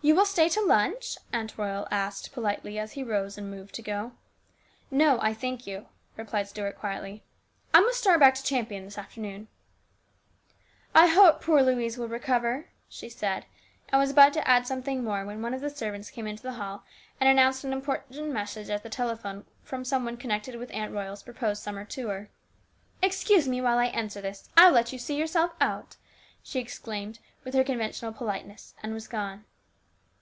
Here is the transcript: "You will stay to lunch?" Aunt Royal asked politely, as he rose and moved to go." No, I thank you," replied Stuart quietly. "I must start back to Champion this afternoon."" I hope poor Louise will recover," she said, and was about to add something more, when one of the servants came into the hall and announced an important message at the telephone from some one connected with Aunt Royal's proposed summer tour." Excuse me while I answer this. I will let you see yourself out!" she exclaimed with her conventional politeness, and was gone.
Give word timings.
"You 0.10 0.14
will 0.14 0.24
stay 0.24 0.48
to 0.48 0.62
lunch?" 0.62 1.18
Aunt 1.34 1.58
Royal 1.58 1.86
asked 1.90 2.32
politely, 2.32 2.78
as 2.78 2.92
he 2.92 3.02
rose 3.02 3.36
and 3.36 3.50
moved 3.50 3.74
to 3.74 3.82
go." 3.82 4.12
No, 5.06 5.20
I 5.20 5.34
thank 5.34 5.66
you," 5.66 5.88
replied 6.16 6.48
Stuart 6.48 6.78
quietly. 6.78 7.22
"I 7.74 7.80
must 7.80 7.98
start 7.98 8.18
back 8.18 8.34
to 8.36 8.42
Champion 8.42 8.86
this 8.86 8.96
afternoon."" 8.96 9.48
I 11.04 11.08
hope 11.08 11.42
poor 11.42 11.60
Louise 11.62 11.98
will 11.98 12.08
recover," 12.08 12.68
she 12.88 13.10
said, 13.10 13.44
and 13.90 14.00
was 14.00 14.10
about 14.10 14.32
to 14.32 14.48
add 14.48 14.66
something 14.66 15.04
more, 15.04 15.22
when 15.26 15.42
one 15.42 15.52
of 15.52 15.60
the 15.60 15.68
servants 15.68 16.08
came 16.10 16.26
into 16.26 16.42
the 16.42 16.54
hall 16.54 16.82
and 17.20 17.28
announced 17.28 17.62
an 17.64 17.74
important 17.74 18.30
message 18.32 18.70
at 18.70 18.82
the 18.82 18.88
telephone 18.88 19.44
from 19.62 19.84
some 19.84 20.06
one 20.06 20.16
connected 20.16 20.56
with 20.56 20.72
Aunt 20.72 20.94
Royal's 20.94 21.22
proposed 21.22 21.62
summer 21.62 21.84
tour." 21.84 22.30
Excuse 23.02 23.46
me 23.46 23.60
while 23.60 23.76
I 23.76 23.88
answer 23.88 24.22
this. 24.22 24.48
I 24.56 24.68
will 24.68 24.72
let 24.74 24.94
you 24.94 24.98
see 24.98 25.16
yourself 25.18 25.52
out!" 25.60 25.96
she 26.42 26.58
exclaimed 26.58 27.18
with 27.44 27.52
her 27.52 27.62
conventional 27.62 28.14
politeness, 28.14 28.74
and 28.82 28.94
was 28.94 29.06
gone. 29.06 29.44